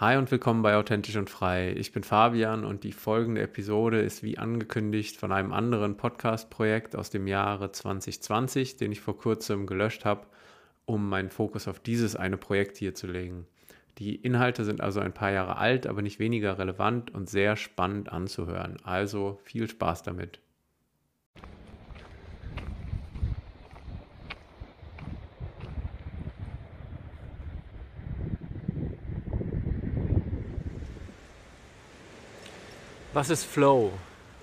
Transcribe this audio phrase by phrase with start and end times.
[0.00, 1.72] Hi und willkommen bei Authentisch und Frei.
[1.72, 7.10] Ich bin Fabian und die folgende Episode ist wie angekündigt von einem anderen Podcast-Projekt aus
[7.10, 10.28] dem Jahre 2020, den ich vor kurzem gelöscht habe,
[10.84, 13.48] um meinen Fokus auf dieses eine Projekt hier zu legen.
[13.98, 18.12] Die Inhalte sind also ein paar Jahre alt, aber nicht weniger relevant und sehr spannend
[18.12, 18.76] anzuhören.
[18.84, 20.38] Also viel Spaß damit.
[33.18, 33.90] Was ist Flow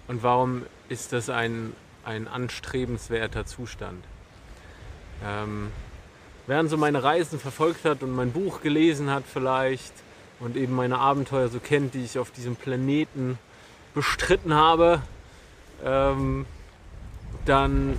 [0.09, 1.71] und warum ist das ein,
[2.03, 4.03] ein anstrebenswerter Zustand?
[5.23, 5.71] Ähm,
[6.45, 9.93] wer so meine Reisen verfolgt hat und mein Buch gelesen hat vielleicht
[10.41, 13.39] und eben meine Abenteuer so kennt, die ich auf diesem Planeten
[13.93, 15.01] bestritten habe,
[15.81, 16.45] ähm,
[17.45, 17.97] dann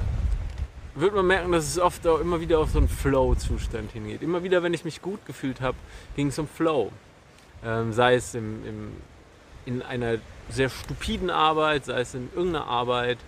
[0.95, 4.21] wird man merken, dass es oft auch immer wieder auf so einen Flow-Zustand hingeht.
[4.21, 5.79] Immer wieder, wenn ich mich gut gefühlt habe,
[6.16, 6.93] ging es um Flow.
[7.65, 8.93] Ähm, sei es im, im,
[9.65, 10.19] in einer
[10.49, 13.19] sehr stupiden Arbeit, sei es in irgendeiner Arbeit,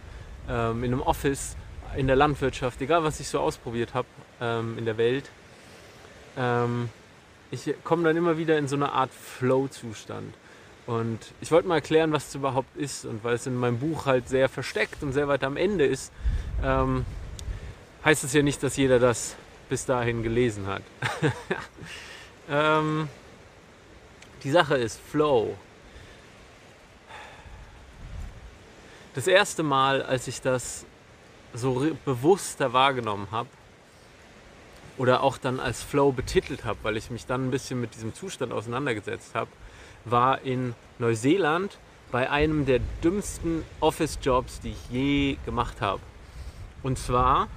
[0.49, 1.57] ähm, in einem Office,
[1.97, 4.09] in der Landwirtschaft, egal was ich so ausprobiert habe
[4.41, 5.31] ähm, in der Welt.
[6.37, 6.91] Ähm,
[7.51, 10.35] ich komme dann immer wieder in so eine Art Flow-Zustand.
[10.87, 13.05] Und ich wollte mal erklären, was es überhaupt ist.
[13.05, 16.13] Und weil es in meinem Buch halt sehr versteckt und sehr weit am Ende ist,
[16.63, 17.05] ähm,
[18.05, 19.37] heißt es ja nicht, dass jeder das
[19.69, 20.83] bis dahin gelesen hat.
[22.51, 23.09] ähm,
[24.45, 25.57] die Sache ist Flow.
[29.19, 30.87] Das erste Mal, als ich das
[31.53, 33.49] so bewusster wahrgenommen habe
[34.97, 38.15] oder auch dann als Flow betitelt habe, weil ich mich dann ein bisschen mit diesem
[38.15, 39.51] Zustand auseinandergesetzt habe,
[40.05, 41.79] war in Neuseeland
[42.13, 46.01] bei einem der dümmsten Office-Jobs, die ich je gemacht habe.
[46.85, 47.49] Und zwar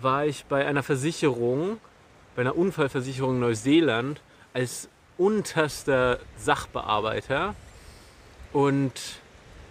[0.00, 1.80] war ich bei einer Versicherung,
[2.34, 4.20] bei einer Unfallversicherung Neuseeland
[4.52, 7.54] als unterster Sachbearbeiter
[8.52, 8.92] und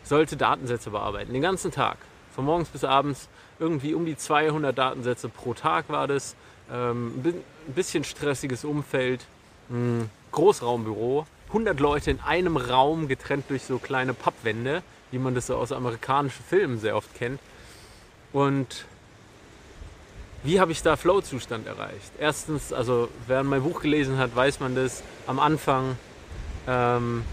[0.05, 1.97] sollte Datensätze bearbeiten, den ganzen Tag,
[2.33, 3.27] von morgens bis abends,
[3.59, 6.35] irgendwie um die 200 Datensätze pro Tag war das.
[6.71, 7.13] Ähm,
[7.67, 9.25] ein bisschen stressiges Umfeld,
[9.69, 15.47] ein Großraumbüro, 100 Leute in einem Raum getrennt durch so kleine Pappwände, wie man das
[15.47, 17.39] so aus amerikanischen Filmen sehr oft kennt.
[18.33, 18.85] Und
[20.43, 22.11] wie habe ich da Flow-Zustand erreicht?
[22.19, 25.01] Erstens, also wer mein Buch gelesen hat, weiß man das.
[25.27, 25.97] Am Anfang
[26.67, 27.23] ähm,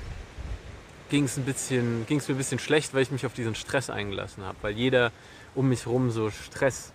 [1.12, 4.72] ging es mir ein bisschen schlecht, weil ich mich auf diesen Stress eingelassen habe, weil
[4.72, 5.12] jeder
[5.54, 6.92] um mich herum so Stress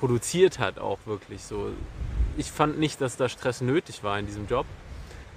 [0.00, 1.70] produziert hat, auch wirklich so.
[2.38, 4.64] Ich fand nicht, dass da Stress nötig war in diesem Job,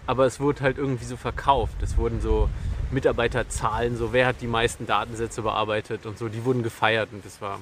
[0.07, 1.75] aber es wurde halt irgendwie so verkauft.
[1.81, 2.49] Es wurden so
[2.91, 7.41] Mitarbeiterzahlen, so wer hat die meisten Datensätze bearbeitet und so, die wurden gefeiert und das
[7.41, 7.59] war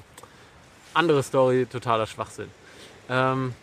[0.94, 2.48] andere Story, totaler Schwachsinn.
[3.08, 3.54] Ähm,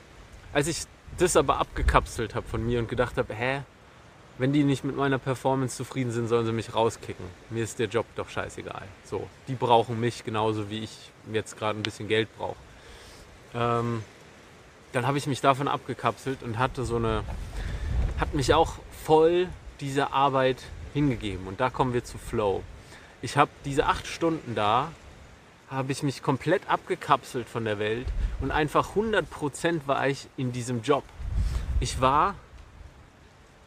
[0.52, 0.84] als ich
[1.18, 3.62] das aber abgekapselt habe von mir und gedacht habe, hä,
[4.38, 7.26] wenn die nicht mit meiner Performance zufrieden sind, sollen sie mich rauskicken.
[7.50, 8.84] Mir ist der Job doch scheißegal.
[9.04, 12.56] So, die brauchen mich genauso wie ich jetzt gerade ein bisschen Geld brauche.
[13.56, 14.04] Ähm,
[14.94, 17.24] dann habe ich mich davon abgekapselt und hatte so eine,
[18.20, 19.48] hat mich auch voll
[19.80, 21.48] dieser Arbeit hingegeben.
[21.48, 22.64] Und da kommen wir zu Flow.
[23.22, 24.92] Ich habe diese acht Stunden da,
[25.70, 28.08] habe ich mich komplett abgekapselt von der Welt
[28.40, 31.04] und einfach 100% war ich in diesem Job.
[31.80, 32.36] Ich war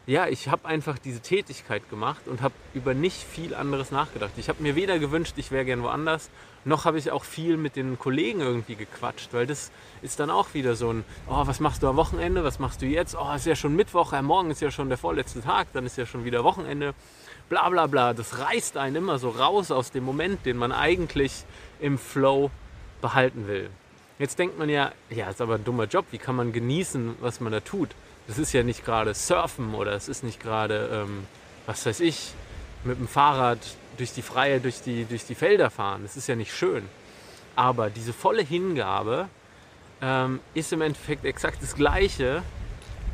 [0.07, 4.31] ja, ich habe einfach diese Tätigkeit gemacht und habe über nicht viel anderes nachgedacht.
[4.37, 6.29] Ich habe mir weder gewünscht, ich wäre gern woanders,
[6.65, 10.53] noch habe ich auch viel mit den Kollegen irgendwie gequatscht, weil das ist dann auch
[10.53, 13.15] wieder so ein, oh, was machst du am Wochenende, was machst du jetzt?
[13.15, 15.97] Oh, ist ja schon Mittwoch, ja, morgen ist ja schon der vorletzte Tag, dann ist
[15.97, 16.93] ja schon wieder Wochenende,
[17.49, 18.13] bla bla bla.
[18.13, 21.45] Das reißt einen immer so raus aus dem Moment, den man eigentlich
[21.79, 22.49] im Flow
[23.01, 23.69] behalten will.
[24.17, 27.39] Jetzt denkt man ja, ja, ist aber ein dummer Job, wie kann man genießen, was
[27.39, 27.89] man da tut?
[28.31, 31.27] Das ist ja nicht gerade Surfen oder es ist nicht gerade, ähm,
[31.65, 32.31] was weiß ich,
[32.85, 33.59] mit dem Fahrrad
[33.97, 36.03] durch die Freie, durch die, durch die Felder fahren.
[36.03, 36.87] Das ist ja nicht schön.
[37.57, 39.27] Aber diese volle Hingabe
[40.01, 42.41] ähm, ist im Endeffekt exakt das Gleiche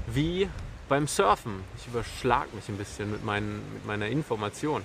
[0.05, 0.47] wie
[0.87, 1.63] beim Surfen.
[1.79, 4.83] Ich überschlag mich ein bisschen mit, meinen, mit meiner Information.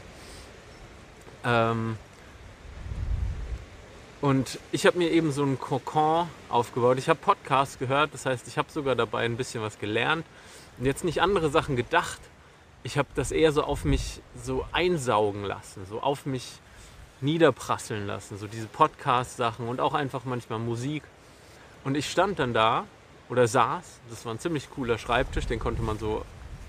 [1.44, 1.98] Ähm,
[4.22, 6.96] und ich habe mir eben so einen Kokon aufgebaut.
[6.96, 10.24] Ich habe Podcasts gehört, das heißt, ich habe sogar dabei ein bisschen was gelernt
[10.78, 12.20] und jetzt nicht andere Sachen gedacht.
[12.84, 16.60] Ich habe das eher so auf mich so einsaugen lassen, so auf mich
[17.20, 21.02] niederprasseln lassen, so diese Podcast-Sachen und auch einfach manchmal Musik.
[21.82, 22.84] Und ich stand dann da
[23.28, 26.24] oder saß, das war ein ziemlich cooler Schreibtisch, den konnte man so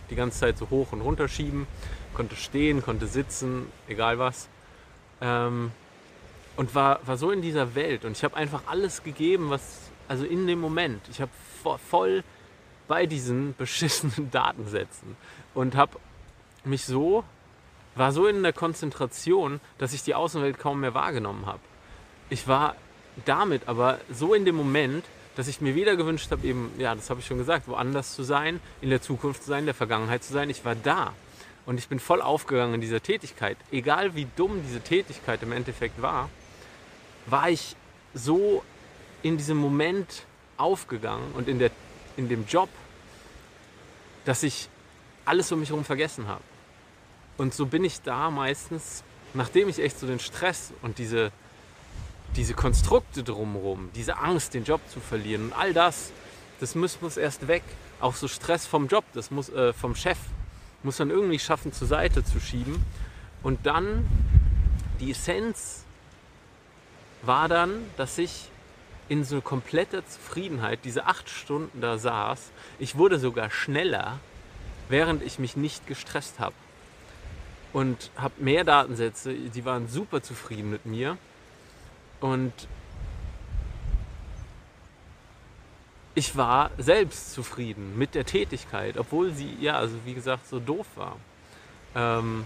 [0.10, 1.68] die ganze Zeit so hoch und runter schieben,
[2.16, 4.48] konnte stehen, konnte sitzen, egal was.
[5.22, 5.72] Ähm,
[6.56, 10.26] und war, war so in dieser Welt und ich habe einfach alles gegeben, was, also
[10.26, 11.32] in dem Moment, ich habe
[11.90, 12.24] voll
[12.88, 15.16] bei diesen beschissenen Datensätzen
[15.54, 15.98] und habe
[16.64, 17.24] mich so,
[17.96, 21.60] war so in der Konzentration, dass ich die Außenwelt kaum mehr wahrgenommen habe.
[22.30, 22.76] Ich war
[23.26, 27.10] damit aber so in dem Moment, dass ich mir weder gewünscht habe, eben, ja, das
[27.10, 30.24] habe ich schon gesagt, woanders zu sein, in der Zukunft zu sein, in der Vergangenheit
[30.24, 30.50] zu sein.
[30.50, 31.14] Ich war da.
[31.66, 33.58] Und ich bin voll aufgegangen in dieser Tätigkeit.
[33.72, 36.30] Egal wie dumm diese Tätigkeit im Endeffekt war,
[37.26, 37.76] war ich
[38.14, 38.64] so
[39.22, 40.26] in diesem Moment
[40.58, 41.72] aufgegangen und in, der,
[42.18, 42.70] in dem Job,
[44.26, 44.70] dass ich
[45.26, 46.44] alles um mich herum vergessen habe.
[47.38, 49.04] Und so bin ich da meistens,
[49.34, 51.32] nachdem ich echt so den Stress und diese,
[52.36, 56.12] diese Konstrukte drumherum, diese Angst, den Job zu verlieren und all das,
[56.60, 57.64] das muss, muss erst weg.
[58.00, 60.18] Auch so Stress vom Job, das muss äh, vom Chef,
[60.84, 62.86] muss man irgendwie schaffen, zur Seite zu schieben.
[63.42, 64.08] Und dann
[65.00, 65.83] die Essenz
[67.26, 68.50] war dann, dass ich
[69.10, 72.52] in so kompletter Zufriedenheit diese acht Stunden da saß.
[72.80, 74.20] Ich wurde sogar schneller,
[74.90, 76.56] während ich mich nicht gestresst habe.
[77.74, 81.18] Und habe mehr Datensätze, die waren super zufrieden mit mir.
[82.22, 82.54] Und
[86.16, 90.86] ich war selbst zufrieden mit der Tätigkeit, obwohl sie, ja, also wie gesagt, so doof
[90.96, 91.18] war.
[91.96, 92.46] Ähm,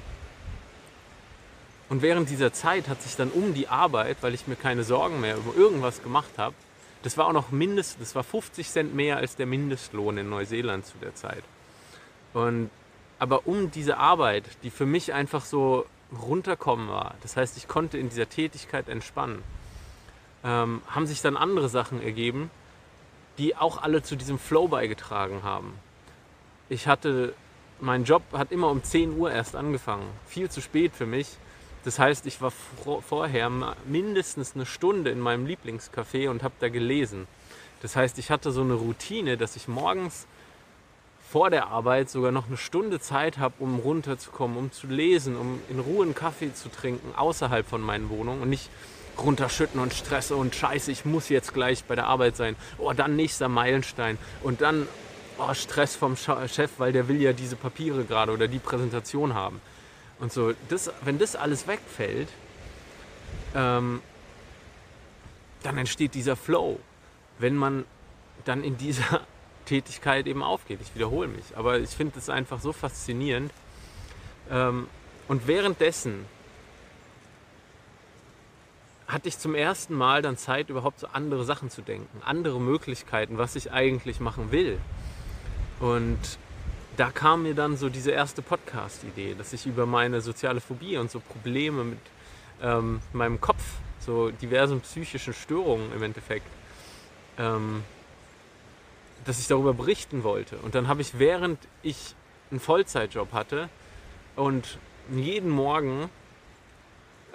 [1.89, 5.21] und während dieser Zeit hat sich dann um die Arbeit, weil ich mir keine Sorgen
[5.21, 6.55] mehr über irgendwas gemacht habe,
[7.03, 10.85] das war auch noch mindestens, das war 50 Cent mehr als der Mindestlohn in Neuseeland
[10.85, 11.43] zu der Zeit.
[12.33, 12.69] Und
[13.19, 15.85] aber um diese Arbeit, die für mich einfach so
[16.21, 19.43] runterkommen war, das heißt, ich konnte in dieser Tätigkeit entspannen,
[20.43, 22.51] ähm, haben sich dann andere Sachen ergeben,
[23.37, 25.73] die auch alle zu diesem Flow beigetragen haben.
[26.69, 27.33] Ich hatte,
[27.79, 30.07] mein Job hat immer um 10 Uhr erst angefangen.
[30.27, 31.37] Viel zu spät für mich.
[31.83, 33.49] Das heißt, ich war vorher
[33.85, 37.27] mindestens eine Stunde in meinem Lieblingscafé und habe da gelesen.
[37.81, 40.27] Das heißt, ich hatte so eine Routine, dass ich morgens
[41.29, 45.59] vor der Arbeit sogar noch eine Stunde Zeit habe, um runterzukommen, um zu lesen, um
[45.69, 48.69] in Ruhe einen Kaffee zu trinken außerhalb von meinen Wohnungen und nicht
[49.17, 52.55] runterschütten und Stress und Scheiße, ich muss jetzt gleich bei der Arbeit sein.
[52.77, 54.17] Oh, dann nächster Meilenstein.
[54.43, 54.87] Und dann
[55.37, 59.59] oh, Stress vom Chef, weil der will ja diese Papiere gerade oder die Präsentation haben.
[60.19, 62.29] Und so, das, wenn das alles wegfällt,
[63.55, 64.01] ähm,
[65.63, 66.79] dann entsteht dieser Flow.
[67.39, 67.85] Wenn man
[68.45, 69.21] dann in dieser
[69.65, 70.79] Tätigkeit eben aufgeht.
[70.81, 73.51] Ich wiederhole mich, aber ich finde es einfach so faszinierend.
[74.49, 74.87] Ähm,
[75.27, 76.25] und währenddessen
[79.07, 83.37] hatte ich zum ersten Mal dann Zeit, überhaupt so andere Sachen zu denken, andere Möglichkeiten,
[83.37, 84.79] was ich eigentlich machen will.
[85.79, 86.19] Und
[86.97, 91.11] da kam mir dann so diese erste Podcast-Idee, dass ich über meine soziale Phobie und
[91.11, 91.99] so Probleme mit
[92.61, 93.63] ähm, meinem Kopf,
[93.99, 96.47] so diversen psychischen Störungen im Endeffekt,
[97.37, 97.83] ähm,
[99.25, 100.57] dass ich darüber berichten wollte.
[100.57, 102.15] Und dann habe ich, während ich
[102.49, 103.69] einen Vollzeitjob hatte
[104.35, 104.79] und
[105.11, 106.09] jeden Morgen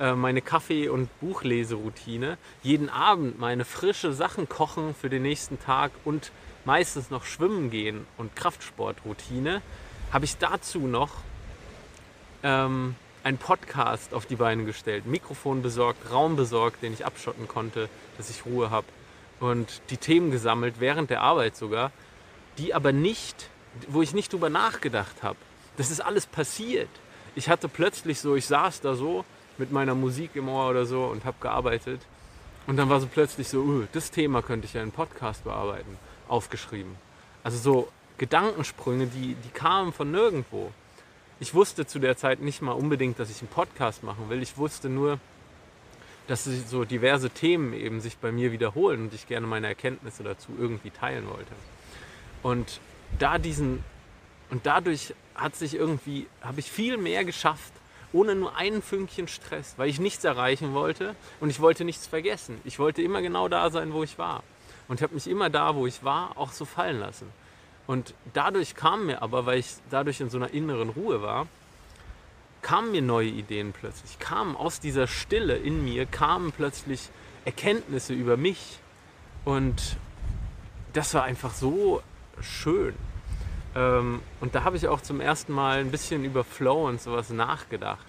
[0.00, 5.92] äh, meine Kaffee- und Buchleseroutine, jeden Abend meine frische Sachen kochen für den nächsten Tag
[6.04, 6.32] und
[6.64, 9.62] meistens noch schwimmen gehen und Kraftsportroutine,
[10.12, 11.10] habe ich dazu noch
[12.42, 12.94] ähm,
[13.24, 18.30] einen Podcast auf die Beine gestellt, Mikrofon besorgt, Raum besorgt, den ich abschotten konnte, dass
[18.30, 18.86] ich Ruhe habe
[19.40, 21.90] und die Themen gesammelt, während der Arbeit sogar,
[22.58, 23.48] die aber nicht,
[23.88, 25.38] wo ich nicht drüber nachgedacht habe.
[25.76, 26.90] Das ist alles passiert.
[27.34, 29.24] Ich hatte plötzlich so, ich saß da so
[29.58, 32.00] mit meiner Musik im Ohr oder so und habe gearbeitet.
[32.66, 35.98] Und dann war so plötzlich so, uh, das Thema könnte ich ja in Podcast bearbeiten,
[36.32, 36.96] aufgeschrieben.
[37.44, 40.72] Also so Gedankensprünge, die, die kamen von nirgendwo.
[41.40, 44.42] Ich wusste zu der Zeit nicht mal unbedingt, dass ich einen Podcast machen will.
[44.42, 45.18] Ich wusste nur,
[46.28, 50.52] dass so diverse Themen eben sich bei mir wiederholen und ich gerne meine Erkenntnisse dazu
[50.58, 51.52] irgendwie teilen wollte.
[52.42, 52.80] Und
[53.18, 53.84] da diesen
[54.50, 57.72] und dadurch hat sich irgendwie habe ich viel mehr geschafft,
[58.12, 62.60] ohne nur ein Fünkchen Stress, weil ich nichts erreichen wollte und ich wollte nichts vergessen.
[62.64, 64.42] Ich wollte immer genau da sein, wo ich war.
[64.92, 67.26] Und habe mich immer da, wo ich war, auch so fallen lassen.
[67.86, 71.46] Und dadurch kam mir aber, weil ich dadurch in so einer inneren Ruhe war,
[72.60, 74.18] kamen mir neue Ideen plötzlich.
[74.18, 77.08] Kamen aus dieser Stille in mir, kamen plötzlich
[77.46, 78.80] Erkenntnisse über mich.
[79.46, 79.96] Und
[80.92, 82.02] das war einfach so
[82.42, 82.94] schön.
[83.74, 87.30] Ähm, und da habe ich auch zum ersten Mal ein bisschen über Flow und sowas
[87.30, 88.04] nachgedacht.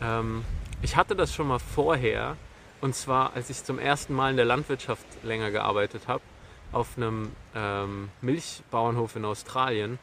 [0.00, 0.44] Ähm,
[0.80, 2.36] ich hatte das schon mal vorher,
[2.80, 6.22] und zwar als ich zum ersten Mal in der Landwirtschaft länger gearbeitet habe,
[6.72, 9.98] auf einem ähm, Milchbauernhof in Australien,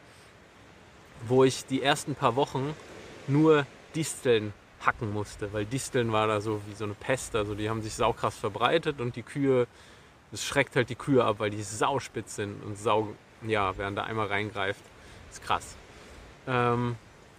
[1.26, 2.74] wo ich die ersten paar Wochen
[3.28, 4.52] nur Disteln
[4.84, 7.94] hacken musste, weil Disteln war da so wie so eine Pest, also die haben sich
[7.94, 9.66] saukrass verbreitet und die Kühe,
[10.32, 13.08] es schreckt halt die Kühe ab, weil die sauspitz sind und sau
[13.42, 14.82] ja, wer da einmal reingreift,
[15.30, 15.76] ist krass.
[16.46, 16.96] Ähm,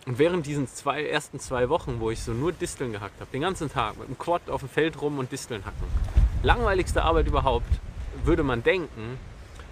[0.07, 3.41] und während diesen zwei, ersten zwei Wochen, wo ich so nur Disteln gehackt habe, den
[3.41, 5.85] ganzen Tag mit dem Quad auf dem Feld rum und Disteln hacken,
[6.43, 7.67] langweiligste Arbeit überhaupt,
[8.23, 9.19] würde man denken,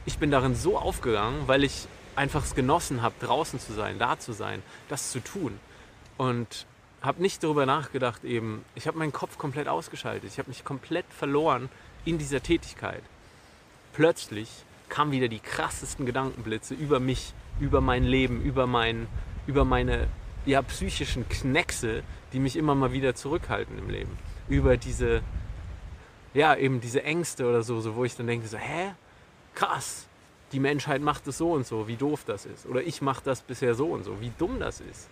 [0.06, 1.88] ich bin darin so aufgegangen, weil ich
[2.18, 5.58] einfach es genossen habe, draußen zu sein, da zu sein, das zu tun.
[6.18, 6.65] Und
[7.01, 11.06] habe nicht darüber nachgedacht, eben, ich habe meinen Kopf komplett ausgeschaltet, ich habe mich komplett
[11.18, 11.70] verloren
[12.04, 13.04] in dieser Tätigkeit.
[13.94, 14.50] Plötzlich
[14.89, 19.08] kamen wieder die krassesten Gedankenblitze über mich, über mein Leben, über, mein,
[19.48, 20.08] über meine
[20.46, 24.18] ja, psychischen Kneckse, die mich immer mal wieder zurückhalten im Leben.
[24.48, 25.22] Über diese,
[26.34, 28.94] ja, eben diese Ängste oder so, so wo ich dann denke, so, hä?
[29.56, 30.06] Krass,
[30.52, 32.66] die Menschheit macht es so und so, wie doof das ist.
[32.66, 35.08] Oder ich mache das bisher so und so, wie dumm das ist.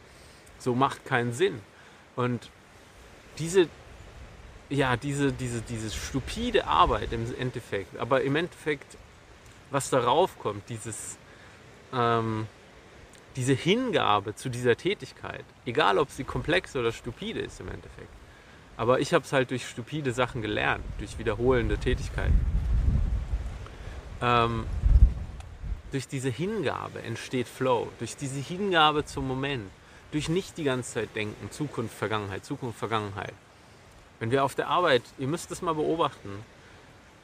[0.60, 1.60] So macht keinen Sinn.
[2.16, 2.50] Und
[3.40, 3.68] diese,
[4.70, 8.98] ja, diese, diese, diese stupide Arbeit im Endeffekt, aber im Endeffekt,
[9.72, 11.18] was darauf kommt, dieses,
[11.94, 12.48] ähm,
[13.36, 18.10] diese Hingabe zu dieser Tätigkeit, egal ob sie komplex oder stupide ist im Endeffekt.
[18.78, 22.40] Aber ich habe es halt durch stupide Sachen gelernt, durch wiederholende Tätigkeiten.
[24.22, 24.66] Ähm,
[25.92, 29.70] durch diese Hingabe entsteht Flow, durch diese Hingabe zum Moment,
[30.12, 33.34] durch nicht die ganze Zeit denken, Zukunft, Vergangenheit, Zukunft, Vergangenheit.
[34.20, 36.30] Wenn wir auf der Arbeit, ihr müsst es mal beobachten,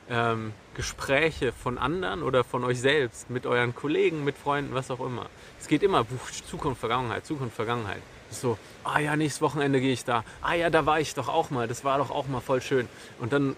[0.10, 5.00] ähm, Gespräche von anderen oder von euch selbst, mit euren Kollegen, mit Freunden, was auch
[5.00, 5.28] immer.
[5.60, 6.06] Es geht immer
[6.48, 8.02] Zukunft, Vergangenheit, Zukunft, Vergangenheit.
[8.32, 10.24] So, ah ja, nächstes Wochenende gehe ich da.
[10.42, 11.68] Ah ja, da war ich doch auch mal.
[11.68, 12.88] Das war doch auch mal voll schön.
[13.20, 13.56] Und dann,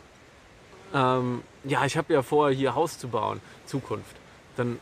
[0.93, 3.41] ähm, ja, ich habe ja vor, hier Haus zu bauen.
[3.65, 4.15] Zukunft.
[4.55, 4.79] Dann,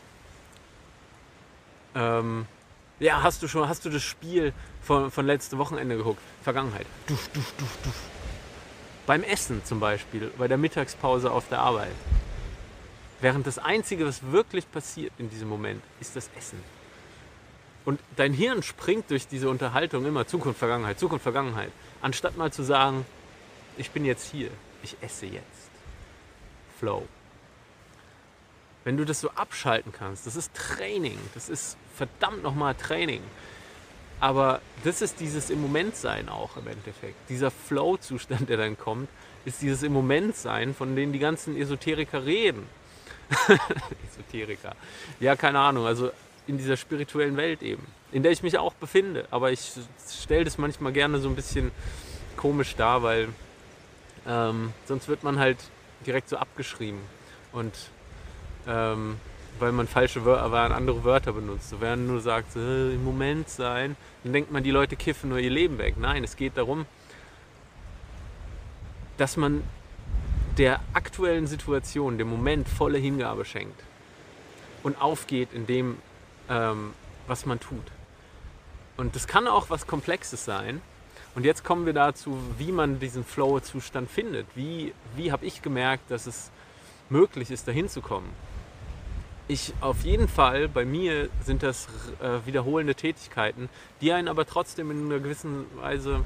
[1.96, 2.46] ähm,
[3.00, 6.22] ja, hast du schon, hast du das Spiel von, von letztem Wochenende geguckt?
[6.44, 6.86] Vergangenheit.
[7.08, 8.19] Duf, duf, duf, duf.
[9.10, 11.96] Beim Essen zum Beispiel, bei der Mittagspause auf der Arbeit.
[13.22, 16.60] Während das Einzige, was wirklich passiert in diesem Moment, ist das Essen.
[17.86, 21.72] Und dein Hirn springt durch diese Unterhaltung immer Zukunft, Vergangenheit, Zukunft, Vergangenheit.
[22.04, 23.04] Anstatt mal zu sagen,
[23.78, 24.51] ich bin jetzt hier,
[24.84, 25.72] ich esse jetzt.
[26.78, 27.08] Flow.
[28.84, 33.24] Wenn du das so abschalten kannst, das ist Training, das ist verdammt nochmal Training.
[34.20, 37.16] Aber das ist dieses im Moment sein auch im Endeffekt.
[37.30, 39.08] Dieser Flow-Zustand, der dann kommt,
[39.46, 42.68] ist dieses im Moment sein, von dem die ganzen Esoteriker reden.
[44.12, 44.76] Esoteriker.
[45.20, 45.86] Ja, keine Ahnung.
[45.86, 46.12] Also
[46.48, 49.28] in dieser spirituellen Welt eben, in der ich mich auch befinde.
[49.32, 49.72] Aber ich
[50.12, 51.72] stelle das manchmal gerne so ein bisschen
[52.36, 53.30] komisch dar, weil
[54.28, 55.58] ähm, sonst wird man halt
[56.06, 57.00] direkt so abgeschrieben.
[57.52, 57.74] Und
[58.68, 59.18] ähm,
[59.60, 61.74] weil man falsche Wörter, andere Wörter benutzt.
[61.80, 65.39] Wenn man nur sagt, äh, im Moment sein, dann denkt man, die Leute kiffen nur
[65.39, 65.96] ihr Leben weg.
[65.98, 66.86] Nein, es geht darum,
[69.18, 69.63] dass man
[70.58, 73.82] der aktuellen Situation, dem Moment volle Hingabe schenkt
[74.84, 75.98] und aufgeht in dem,
[76.50, 76.94] ähm,
[77.28, 77.86] was man tut.
[78.98, 80.82] Und das kann auch was Komplexes sein.
[81.36, 84.46] Und jetzt kommen wir dazu, wie man diesen Flow-Zustand findet.
[84.56, 86.51] Wie, wie habe ich gemerkt, dass es
[87.10, 88.30] möglich ist, dahin zu kommen?
[89.50, 91.88] Ich auf jeden Fall, bei mir sind das
[92.22, 93.68] äh, wiederholende Tätigkeiten,
[94.00, 96.24] die einen aber trotzdem in einer gewissen Weise,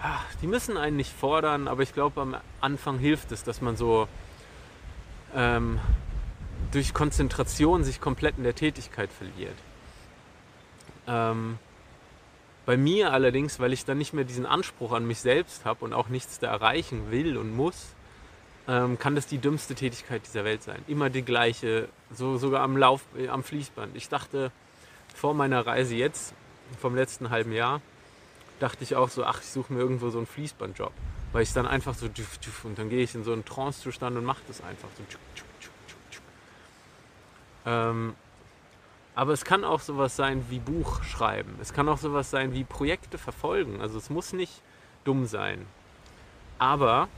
[0.00, 3.76] ach, die müssen einen nicht fordern, aber ich glaube am Anfang hilft es, dass man
[3.76, 4.06] so
[5.34, 5.80] ähm,
[6.70, 9.56] durch Konzentration sich komplett in der Tätigkeit verliert.
[11.08, 11.58] Ähm,
[12.64, 15.92] bei mir allerdings, weil ich dann nicht mehr diesen Anspruch an mich selbst habe und
[15.92, 17.94] auch nichts da erreichen will und muss,
[18.66, 20.82] ähm, kann das die dümmste Tätigkeit dieser Welt sein.
[20.86, 23.96] Immer die gleiche, so, sogar am Lauf, äh, am Fließband.
[23.96, 24.50] Ich dachte
[25.14, 26.34] vor meiner Reise jetzt,
[26.80, 27.80] vom letzten halben Jahr,
[28.60, 30.92] dachte ich auch so, ach, ich suche mir irgendwo so einen Fließbandjob.
[31.32, 34.42] Weil ich dann einfach so, und dann gehe ich in so einen Trance-Zustand und mache
[34.46, 35.02] das einfach so.
[37.66, 38.14] Ähm,
[39.14, 41.56] aber es kann auch sowas sein wie Buch schreiben.
[41.60, 43.80] Es kann auch sowas sein wie Projekte verfolgen.
[43.80, 44.62] Also es muss nicht
[45.04, 45.66] dumm sein.
[46.58, 47.08] Aber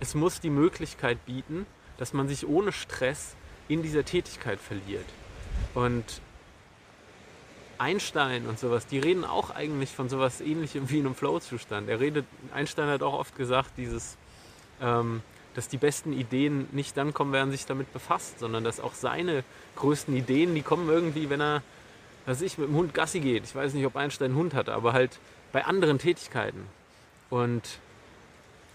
[0.00, 1.66] es muss die Möglichkeit bieten,
[1.98, 3.36] dass man sich ohne Stress
[3.68, 5.04] in dieser Tätigkeit verliert.
[5.74, 6.20] Und
[7.78, 11.88] Einstein und sowas, die reden auch eigentlich von sowas ähnlichem wie einem Flow-Zustand.
[11.88, 14.16] Er redet, Einstein hat auch oft gesagt, dieses,
[14.82, 15.22] ähm,
[15.54, 18.94] dass die besten Ideen nicht dann kommen, wenn er sich damit befasst, sondern dass auch
[18.94, 19.44] seine
[19.76, 21.62] größten Ideen, die kommen irgendwie, wenn er,
[22.26, 23.44] was ich, mit dem Hund Gassi geht.
[23.44, 25.18] Ich weiß nicht, ob Einstein einen Hund hatte, aber halt
[25.52, 26.66] bei anderen Tätigkeiten.
[27.30, 27.62] Und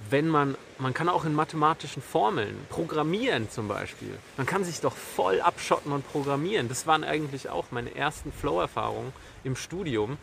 [0.10, 4.18] wenn man, man kann auch in mathematischen Formeln programmieren zum Beispiel.
[4.38, 6.68] Man kann sich doch voll abschotten und programmieren.
[6.70, 10.18] Das waren eigentlich auch meine ersten Flow-Erfahrungen im Studium.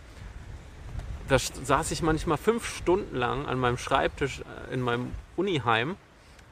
[1.29, 5.97] Da saß ich manchmal fünf Stunden lang an meinem Schreibtisch äh, in meinem Uniheim.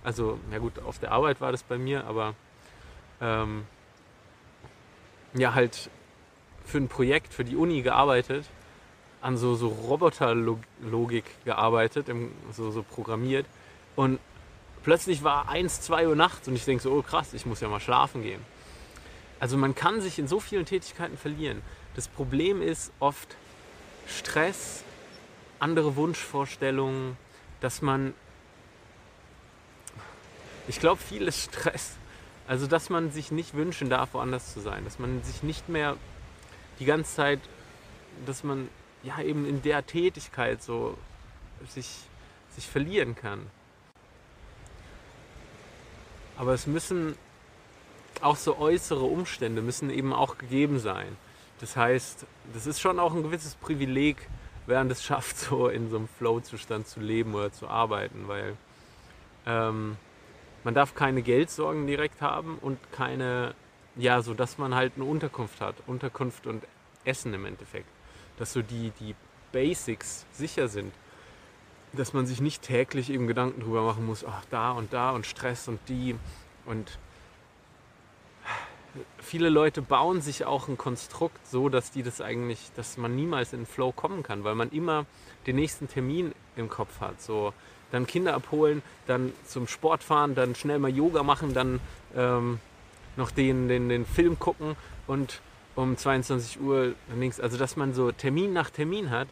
[0.03, 2.35] Also, ja gut, auf der Arbeit war das bei mir, aber
[3.21, 3.65] ähm,
[5.35, 5.91] ja halt
[6.65, 8.47] für ein Projekt, für die Uni gearbeitet,
[9.21, 13.47] an so, so Roboterlogik gearbeitet, im, so, so programmiert.
[13.97, 14.19] Und
[14.83, 17.69] plötzlich war 1, 2 Uhr nachts und ich denke so, oh krass, ich muss ja
[17.69, 18.41] mal schlafen gehen.
[19.39, 21.63] Also man kann sich in so vielen Tätigkeiten verlieren.
[21.95, 23.37] Das Problem ist oft
[24.07, 24.85] Stress,
[25.59, 27.17] andere Wunschvorstellungen,
[27.61, 28.15] dass man,
[30.69, 31.97] ich glaube, viel ist Stress.
[32.47, 34.85] Also dass man sich nicht wünschen darf, woanders zu sein.
[34.85, 35.97] Dass man sich nicht mehr
[36.79, 37.41] die ganze Zeit,
[38.27, 38.69] dass man
[39.03, 40.97] ja eben in der Tätigkeit so
[41.69, 41.89] sich,
[42.51, 43.47] sich verlieren kann.
[46.37, 47.17] Aber es müssen
[48.23, 51.17] auch so äußere Umstände müssen eben auch gegeben sein.
[51.61, 54.29] Das heißt, das ist schon auch ein gewisses Privileg,
[54.67, 58.57] wer es schafft, so in so einem Flow-Zustand zu leben oder zu arbeiten, weil
[59.47, 59.97] ähm,
[60.65, 63.55] man darf keine Geldsorgen direkt haben und keine,
[63.97, 65.77] ja, so dass man halt eine Unterkunft hat.
[65.87, 66.65] Unterkunft und
[67.05, 67.89] Essen im Endeffekt.
[68.41, 69.15] Dass so die, die
[69.53, 70.93] Basics sicher sind.
[71.93, 75.27] Dass man sich nicht täglich eben Gedanken drüber machen muss, ach, da und da und
[75.27, 76.17] Stress und die
[76.67, 76.99] und
[79.19, 83.53] viele Leute bauen sich auch ein Konstrukt so, dass die das eigentlich, dass man niemals
[83.53, 85.07] in den Flow kommen kann, weil man immer
[85.47, 87.21] den nächsten Termin im Kopf hat.
[87.23, 87.53] So
[87.93, 91.81] dann Kinder abholen, dann zum Sport fahren, dann schnell mal Yoga machen, dann
[92.17, 92.61] ähm,
[93.17, 95.41] noch den, den, den Film gucken und
[95.77, 97.41] um 22 Uhr links.
[97.41, 99.29] Also dass man so Termin nach Termin hat.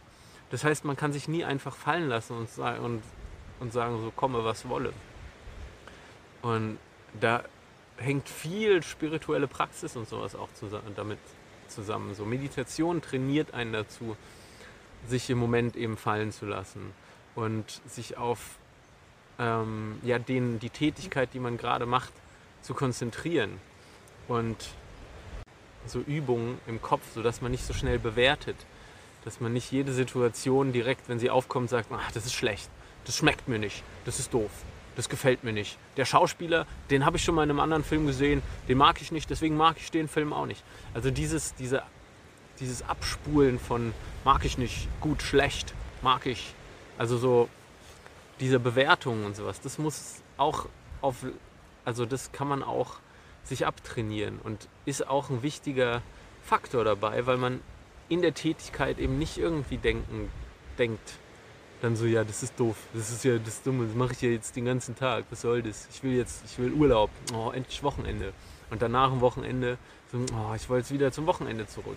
[0.50, 2.49] Das heißt, man kann sich nie einfach fallen lassen und,
[2.83, 3.02] und,
[3.61, 4.92] und sagen, so komme, was wolle.
[6.40, 6.78] Und
[7.21, 7.45] da
[7.99, 11.18] hängt viel spirituelle Praxis und sowas auch zusammen, damit
[11.68, 12.14] zusammen.
[12.14, 14.16] So Meditation trainiert einen dazu,
[15.07, 16.92] sich im Moment eben fallen zu lassen
[17.35, 18.57] und sich auf
[19.38, 22.12] ähm, ja, den, die Tätigkeit, die man gerade macht,
[22.62, 23.61] zu konzentrieren.
[24.26, 24.57] Und
[25.88, 28.57] so Übungen im Kopf, sodass man nicht so schnell bewertet.
[29.25, 32.71] Dass man nicht jede Situation direkt, wenn sie aufkommt, sagt, ach, das ist schlecht,
[33.04, 34.51] das schmeckt mir nicht, das ist doof
[34.98, 35.79] das gefällt mir nicht.
[35.96, 39.12] Der Schauspieler, den habe ich schon mal in einem anderen Film gesehen, den mag ich
[39.12, 40.64] nicht, deswegen mag ich den Film auch nicht.
[40.92, 41.85] Also dieses, diese,
[42.59, 45.72] dieses Abspulen von mag ich nicht, gut, schlecht,
[46.03, 46.53] mag ich.
[46.98, 47.48] Also so
[48.40, 50.66] diese Bewertungen und sowas, das muss auch
[51.01, 51.24] auf,
[51.85, 52.96] also das kann man auch
[53.48, 56.02] sich abtrainieren und ist auch ein wichtiger
[56.42, 57.61] Faktor dabei, weil man
[58.08, 60.30] in der Tätigkeit eben nicht irgendwie denken,
[60.78, 61.14] denkt,
[61.80, 64.30] dann so, ja, das ist doof, das ist ja das Dumme, das mache ich ja
[64.30, 65.87] jetzt den ganzen Tag, was soll das?
[65.92, 68.32] Ich will jetzt, ich will Urlaub, oh, endlich Wochenende.
[68.70, 69.78] Und danach am Wochenende,
[70.11, 71.96] so, oh, ich wollte jetzt wieder zum Wochenende zurück.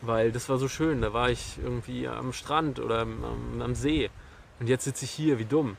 [0.00, 4.10] Weil das war so schön, da war ich irgendwie am Strand oder am, am See.
[4.58, 5.76] Und jetzt sitze ich hier, wie dumm.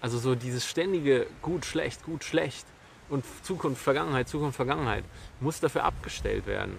[0.00, 2.66] Also so dieses ständige gut, schlecht, gut, schlecht
[3.08, 5.04] und Zukunft, Vergangenheit, Zukunft, Vergangenheit
[5.40, 6.76] muss dafür abgestellt werden.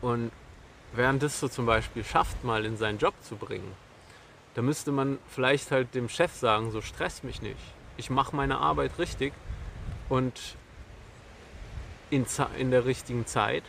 [0.00, 0.32] Und
[0.92, 3.72] während das so zum Beispiel schafft, mal in seinen Job zu bringen,
[4.54, 7.60] da müsste man vielleicht halt dem Chef sagen, so stress mich nicht.
[7.96, 9.32] Ich mache meine Arbeit richtig
[10.08, 10.56] und
[12.10, 12.26] in,
[12.58, 13.62] in der richtigen Zeit.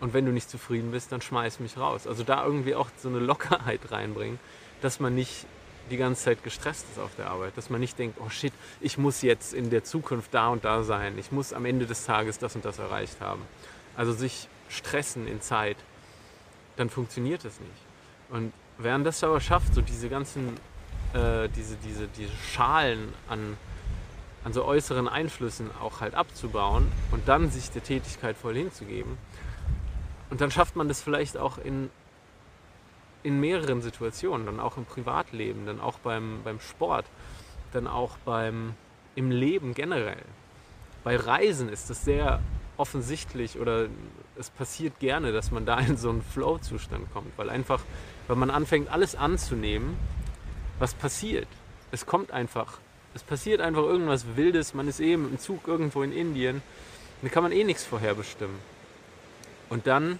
[0.00, 2.06] Und wenn du nicht zufrieden bist, dann schmeiß mich raus.
[2.06, 4.38] Also da irgendwie auch so eine Lockerheit reinbringen,
[4.80, 5.46] dass man nicht
[5.92, 7.56] die ganze Zeit gestresst ist auf der Arbeit.
[7.56, 10.82] Dass man nicht denkt, oh shit, ich muss jetzt in der Zukunft da und da
[10.82, 11.16] sein.
[11.18, 13.42] Ich muss am Ende des Tages das und das erreicht haben.
[13.96, 15.76] Also sich stressen in Zeit
[16.76, 17.72] dann funktioniert es nicht.
[18.30, 20.56] Und während das aber schafft, so diese ganzen,
[21.12, 23.56] äh, diese, diese, diese Schalen an,
[24.44, 29.18] an so äußeren Einflüssen auch halt abzubauen und dann sich der Tätigkeit voll hinzugeben.
[30.30, 31.90] Und dann schafft man das vielleicht auch in,
[33.22, 37.06] in mehreren Situationen, dann auch im Privatleben, dann auch beim, beim Sport,
[37.72, 38.74] dann auch beim,
[39.14, 40.22] im Leben generell.
[41.04, 42.40] Bei Reisen ist das sehr
[42.76, 43.86] offensichtlich oder
[44.36, 47.82] es passiert gerne, dass man da in so einen Flow-Zustand kommt, weil einfach,
[48.28, 49.96] wenn man anfängt, alles anzunehmen,
[50.78, 51.48] was passiert.
[51.90, 52.78] Es kommt einfach,
[53.14, 56.62] es passiert einfach irgendwas Wildes, man ist eben im Zug irgendwo in Indien,
[57.20, 58.56] da kann man eh nichts vorherbestimmen.
[59.68, 60.18] Und dann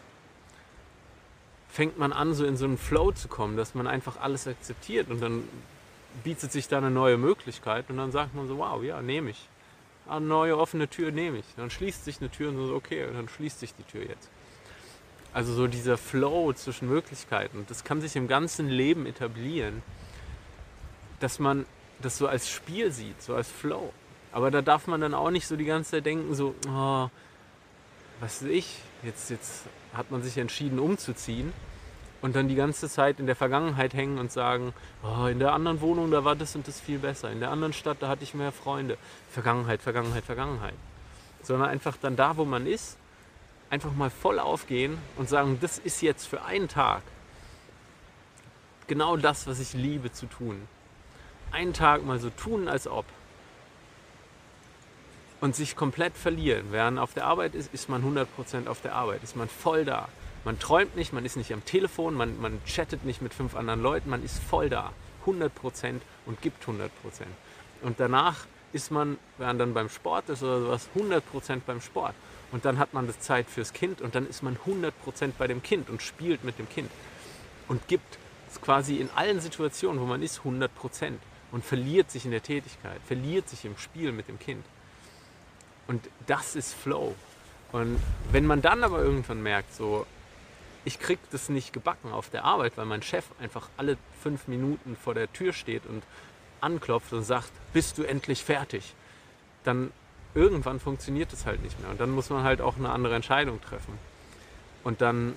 [1.73, 5.11] fängt man an, so in so einen Flow zu kommen, dass man einfach alles akzeptiert
[5.11, 5.49] und dann
[6.23, 9.49] bietet sich da eine neue Möglichkeit und dann sagt man so, wow, ja, nehme ich
[10.07, 11.45] eine neue offene Tür nehme ich.
[11.57, 14.29] Dann schließt sich eine Tür und so, okay, dann schließt sich die Tür jetzt.
[15.33, 19.83] Also so dieser Flow zwischen Möglichkeiten, das kann sich im ganzen Leben etablieren,
[21.21, 21.65] dass man
[22.03, 23.93] das so als Spiel sieht, so als Flow.
[24.33, 27.09] Aber da darf man dann auch nicht so die ganze Zeit denken, so, oh,
[28.21, 31.53] was weiß ich, jetzt, jetzt hat man sich entschieden umzuziehen
[32.23, 35.81] und dann die ganze Zeit in der Vergangenheit hängen und sagen, oh, in der anderen
[35.81, 38.35] Wohnung, da war das und das viel besser, in der anderen Stadt, da hatte ich
[38.35, 38.97] mehr Freunde.
[39.31, 40.75] Vergangenheit, Vergangenheit, Vergangenheit.
[41.43, 42.97] Sondern einfach dann da, wo man ist,
[43.71, 47.03] einfach mal voll aufgehen und sagen, das ist jetzt für einen Tag
[48.87, 50.69] genau das, was ich liebe zu tun.
[51.51, 53.07] Einen Tag mal so tun, als ob.
[55.43, 56.69] Und sich komplett verlieren.
[56.71, 60.09] Während auf der Arbeit ist, ist man 100% auf der Arbeit, ist man voll da.
[60.45, 63.83] Man träumt nicht, man ist nicht am Telefon, man, man chattet nicht mit fünf anderen
[63.83, 64.93] Leuten, man ist voll da.
[65.27, 66.91] 100% und gibt 100%.
[67.83, 72.15] Und danach ist man, während dann beim Sport ist oder sowas, 100% beim Sport.
[72.53, 74.93] Und dann hat man das Zeit fürs Kind und dann ist man 100%
[75.37, 76.91] bei dem Kind und spielt mit dem Kind.
[77.67, 78.19] Und gibt
[78.63, 80.69] quasi in allen Situationen, wo man ist, 100%
[81.51, 84.65] und verliert sich in der Tätigkeit, verliert sich im Spiel mit dem Kind.
[85.87, 87.15] Und das ist Flow.
[87.73, 90.07] Und wenn man dann aber irgendwann merkt, so,
[90.85, 94.97] ich krieg das nicht gebacken auf der Arbeit, weil mein Chef einfach alle fünf Minuten
[94.97, 96.03] vor der Tür steht und
[96.61, 98.95] anklopft und sagt, bist du endlich fertig?
[99.65, 99.93] Dann
[100.35, 101.91] irgendwann funktioniert es halt nicht mehr.
[101.91, 103.99] Und dann muss man halt auch eine andere Entscheidung treffen.
[104.85, 105.37] Und dann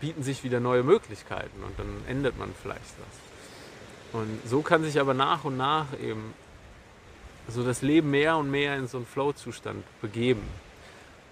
[0.00, 4.20] bieten sich wieder neue Möglichkeiten und dann ändert man vielleicht was.
[4.20, 6.34] Und so kann sich aber nach und nach eben
[7.48, 10.42] so das Leben mehr und mehr in so einen Flow-Zustand begeben.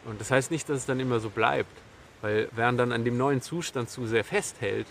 [0.07, 1.71] Und das heißt nicht, dass es dann immer so bleibt.
[2.23, 4.87] Weil wer dann an dem neuen Zustand zu sehr festhält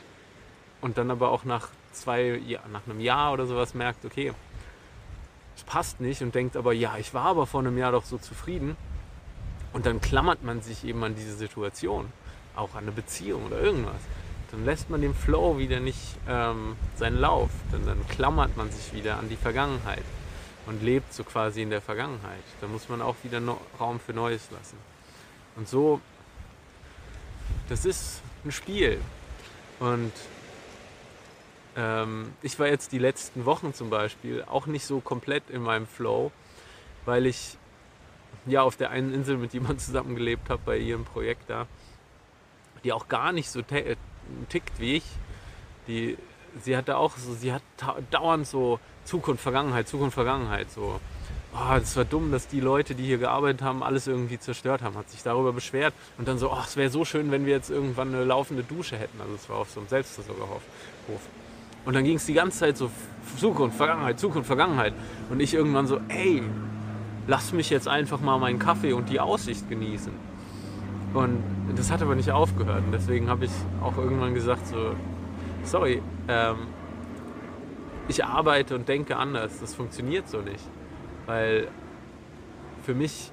[0.81, 4.33] und dann aber auch nach zwei, ja, nach einem Jahr oder sowas merkt, okay,
[5.55, 8.17] es passt nicht und denkt aber, ja, ich war aber vor einem Jahr doch so
[8.17, 8.77] zufrieden.
[9.73, 12.11] Und dann klammert man sich eben an diese Situation,
[12.55, 14.01] auch an eine Beziehung oder irgendwas.
[14.51, 17.49] Dann lässt man dem Flow wieder nicht ähm, seinen Lauf.
[17.71, 20.03] Dann, dann klammert man sich wieder an die Vergangenheit
[20.65, 22.43] und lebt so quasi in der Vergangenheit.
[22.61, 23.41] Da muss man auch wieder
[23.79, 24.77] Raum für Neues lassen.
[25.55, 26.01] Und so
[27.69, 28.99] das ist ein Spiel.
[29.79, 30.11] Und
[31.75, 35.87] ähm, ich war jetzt die letzten Wochen zum Beispiel auch nicht so komplett in meinem
[35.87, 36.31] Flow,
[37.05, 37.57] weil ich
[38.45, 41.67] ja auf der einen Insel mit jemandem zusammengelebt habe bei ihrem Projekt da,
[42.83, 45.03] die auch gar nicht so tickt wie ich.
[45.87, 46.17] Die,
[46.61, 47.63] sie hatte auch so, sie hat
[48.11, 50.99] dauernd so Zukunft, Vergangenheit, Zukunft, Vergangenheit so
[51.55, 54.95] oh, das war dumm, dass die Leute, die hier gearbeitet haben, alles irgendwie zerstört haben,
[54.95, 57.69] hat sich darüber beschwert und dann so, oh, es wäre so schön, wenn wir jetzt
[57.69, 59.19] irgendwann eine laufende Dusche hätten.
[59.21, 60.61] Also es war auf so einem Selbstversorgerhof.
[61.85, 62.89] Und dann ging es die ganze Zeit so
[63.37, 64.93] Zukunft, Vergangenheit, Zukunft, Vergangenheit.
[65.29, 66.41] Und ich irgendwann so, ey,
[67.27, 70.11] lass mich jetzt einfach mal meinen Kaffee und die Aussicht genießen.
[71.13, 71.43] Und
[71.75, 72.83] das hat aber nicht aufgehört.
[72.85, 74.95] Und deswegen habe ich auch irgendwann gesagt, so,
[75.63, 76.57] sorry, ähm,
[78.07, 79.59] ich arbeite und denke anders.
[79.59, 80.63] Das funktioniert so nicht.
[81.25, 81.67] Weil
[82.83, 83.31] für mich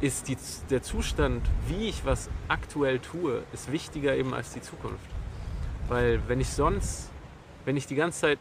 [0.00, 0.36] ist die,
[0.70, 5.10] der Zustand, wie ich was aktuell tue, ist wichtiger eben als die Zukunft.
[5.88, 7.10] Weil wenn ich sonst,
[7.64, 8.38] wenn ich die ganze Zeit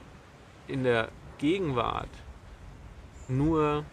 [0.67, 2.09] in der Gegenwart
[3.27, 3.85] nur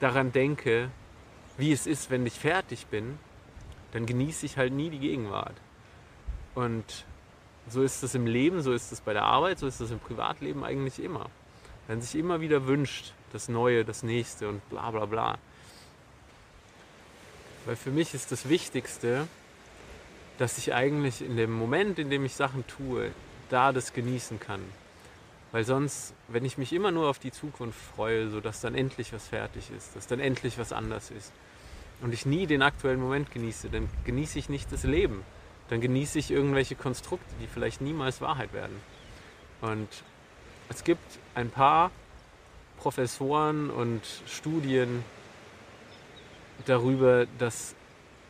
[0.00, 0.90] daran denke,
[1.56, 3.18] wie es ist, wenn ich fertig bin,
[3.92, 5.56] dann genieße ich halt nie die Gegenwart.
[6.54, 7.06] Und
[7.68, 9.98] so ist es im Leben, so ist es bei der Arbeit, so ist es im
[9.98, 11.28] Privatleben eigentlich immer
[11.88, 15.38] wenn sich immer wieder wünscht, das Neue, das Nächste und bla bla bla.
[17.64, 19.26] Weil für mich ist das Wichtigste,
[20.38, 23.10] dass ich eigentlich in dem Moment, in dem ich Sachen tue,
[23.48, 24.60] da das genießen kann.
[25.52, 29.12] Weil sonst, wenn ich mich immer nur auf die Zukunft freue, so dass dann endlich
[29.12, 31.32] was fertig ist, dass dann endlich was anders ist
[32.02, 35.22] und ich nie den aktuellen Moment genieße, dann genieße ich nicht das Leben.
[35.68, 38.80] Dann genieße ich irgendwelche Konstrukte, die vielleicht niemals Wahrheit werden.
[39.60, 39.88] Und
[40.68, 41.90] es gibt ein paar
[42.78, 45.04] Professoren und Studien
[46.66, 47.74] darüber, dass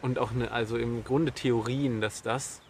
[0.03, 2.61] und auch eine, also im Grunde Theorien, dass das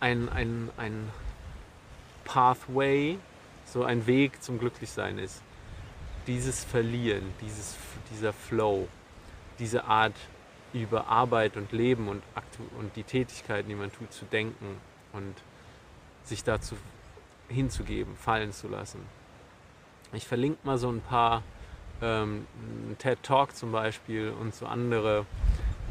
[0.00, 1.10] ein, ein, ein
[2.24, 3.18] Pathway,
[3.64, 5.42] so ein Weg zum Glücklichsein ist.
[6.26, 7.76] Dieses Verlieren, dieses,
[8.10, 8.88] dieser Flow,
[9.58, 10.14] diese Art
[10.72, 12.22] über Arbeit und Leben und,
[12.78, 14.80] und die Tätigkeiten, die man tut, zu denken
[15.12, 15.34] und
[16.24, 16.76] sich dazu
[17.48, 19.00] hinzugeben, fallen zu lassen.
[20.12, 21.42] Ich verlinke mal so ein paar
[22.02, 22.46] ähm,
[22.98, 25.26] TED Talk zum Beispiel und so andere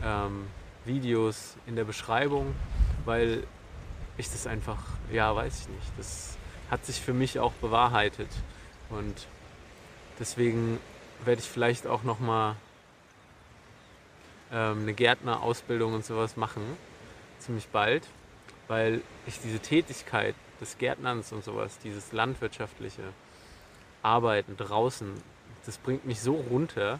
[0.03, 0.47] ähm,
[0.85, 2.55] Videos in der Beschreibung,
[3.05, 3.43] weil
[4.17, 6.37] ich das einfach, ja, weiß ich nicht, das
[6.71, 8.29] hat sich für mich auch bewahrheitet
[8.89, 9.27] und
[10.19, 10.79] deswegen
[11.23, 12.55] werde ich vielleicht auch noch mal
[14.51, 16.63] ähm, eine Gärtnerausbildung und sowas machen,
[17.39, 18.07] ziemlich bald,
[18.67, 23.03] weil ich diese Tätigkeit des Gärtnerns und sowas, dieses landwirtschaftliche
[24.01, 25.13] Arbeiten draußen,
[25.65, 26.99] das bringt mich so runter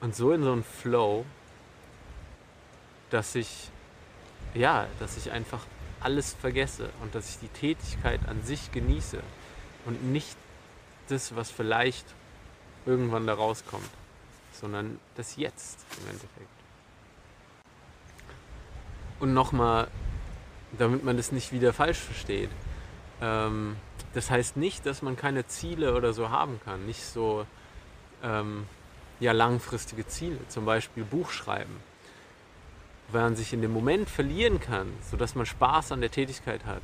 [0.00, 1.24] und so in so einen Flow,
[3.10, 3.70] dass ich,
[4.54, 5.64] ja, dass ich einfach
[6.00, 9.22] alles vergesse und dass ich die Tätigkeit an sich genieße
[9.86, 10.36] und nicht
[11.08, 12.06] das, was vielleicht
[12.86, 13.88] irgendwann da rauskommt.
[14.60, 16.48] Sondern das Jetzt im Endeffekt.
[19.20, 19.88] Und nochmal,
[20.78, 22.50] damit man das nicht wieder falsch versteht.
[23.20, 23.76] Ähm,
[24.14, 27.46] das heißt nicht, dass man keine Ziele oder so haben kann, nicht so
[28.22, 28.66] ähm,
[29.20, 31.76] ja, langfristige Ziele, zum Beispiel Buch schreiben.
[33.10, 36.82] Weil man sich in dem Moment verlieren kann, sodass man Spaß an der Tätigkeit hat,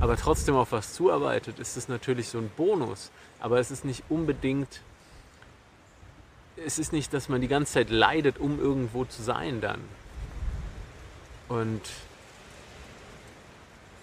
[0.00, 3.10] aber trotzdem auf was zuarbeitet, ist es natürlich so ein Bonus.
[3.40, 4.80] Aber es ist nicht unbedingt,
[6.56, 9.80] es ist nicht, dass man die ganze Zeit leidet, um irgendwo zu sein dann.
[11.48, 11.82] Und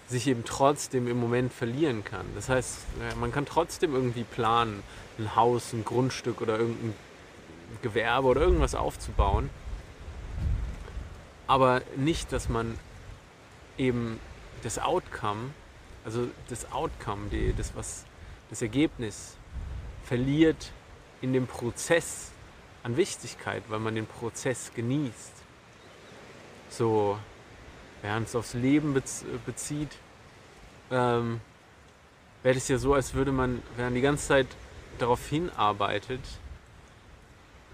[0.08, 2.26] sich eben trotzdem im Moment verlieren kann.
[2.34, 2.78] Das heißt,
[3.18, 4.82] man kann trotzdem irgendwie planen,
[5.18, 6.94] ein Haus, ein Grundstück oder irgendein
[7.80, 9.48] Gewerbe oder irgendwas aufzubauen.
[11.46, 12.78] Aber nicht, dass man
[13.78, 14.20] eben
[14.62, 15.50] das Outcome,
[16.04, 18.04] also das Outcome, die, das, was,
[18.50, 19.36] das Ergebnis
[20.04, 20.72] verliert
[21.22, 22.31] in dem Prozess
[22.82, 25.32] an Wichtigkeit, weil man den Prozess genießt.
[26.70, 27.18] So,
[28.00, 29.90] während es aufs Leben bezieht,
[30.90, 31.40] ähm,
[32.42, 34.46] wäre es ja so, als würde man, man die ganze Zeit
[34.98, 36.20] darauf hinarbeitet,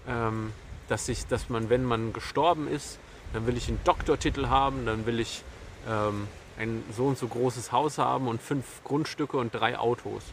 [0.07, 0.53] ähm,
[0.87, 2.99] dass, ich, dass man, wenn man gestorben ist,
[3.33, 5.43] dann will ich einen Doktortitel haben, dann will ich
[5.87, 10.23] ähm, ein so und so großes Haus haben und fünf Grundstücke und drei Autos.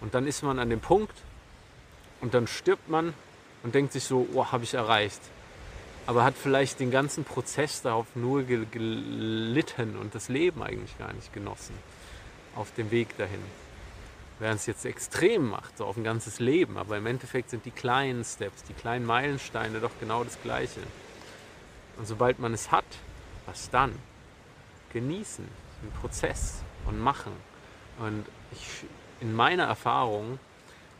[0.00, 1.16] Und dann ist man an dem Punkt
[2.20, 3.14] und dann stirbt man
[3.66, 5.20] und denkt sich so, oh, habe ich erreicht.
[6.06, 11.32] Aber hat vielleicht den ganzen Prozess darauf nur gelitten und das Leben eigentlich gar nicht
[11.32, 11.74] genossen
[12.54, 13.40] auf dem Weg dahin.
[14.38, 17.72] Während es jetzt extrem macht, so auf ein ganzes Leben, aber im Endeffekt sind die
[17.72, 20.80] kleinen Steps, die kleinen Meilensteine doch genau das Gleiche.
[21.96, 22.84] Und sobald man es hat,
[23.46, 23.96] was dann?
[24.92, 25.44] Genießen,
[25.82, 27.32] den Prozess und machen.
[27.98, 28.84] Und ich,
[29.20, 30.38] in meiner Erfahrung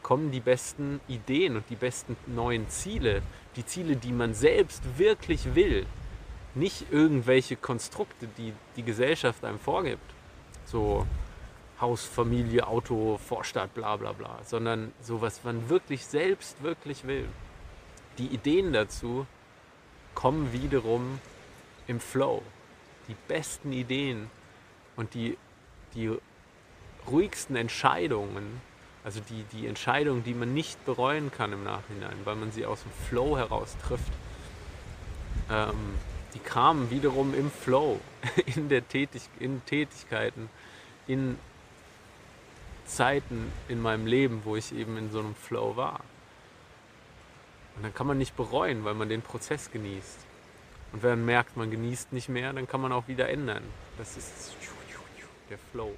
[0.06, 3.22] kommen die besten Ideen und die besten neuen Ziele,
[3.56, 5.84] die Ziele, die man selbst wirklich will,
[6.54, 10.08] nicht irgendwelche Konstrukte, die die Gesellschaft einem vorgibt.
[10.64, 11.04] So
[11.80, 17.28] Haus, Familie, Auto, Vorstadt, bla bla bla, sondern so, was man wirklich selbst wirklich will.
[18.18, 19.26] Die Ideen dazu
[20.14, 21.18] kommen wiederum
[21.88, 22.44] im Flow.
[23.08, 24.30] Die besten Ideen
[24.94, 25.36] und die,
[25.94, 26.16] die
[27.08, 28.60] ruhigsten Entscheidungen,
[29.06, 32.82] also die, die Entscheidungen, die man nicht bereuen kann im Nachhinein, weil man sie aus
[32.82, 34.12] dem Flow heraus trifft,
[35.48, 35.94] ähm,
[36.34, 38.00] die kamen wiederum im Flow,
[38.56, 40.50] in, der Tätig in Tätigkeiten,
[41.06, 41.38] in
[42.84, 46.00] Zeiten in meinem Leben, wo ich eben in so einem Flow war.
[47.76, 50.18] Und dann kann man nicht bereuen, weil man den Prozess genießt.
[50.92, 53.62] Und wenn man merkt, man genießt nicht mehr, dann kann man auch wieder ändern.
[53.98, 54.56] Das ist
[55.48, 55.94] der Flow.